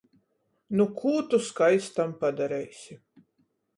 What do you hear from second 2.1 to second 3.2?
padareisi.